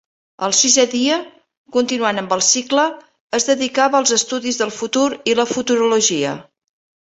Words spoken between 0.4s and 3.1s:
El sisè dia, continuant amb el cicle,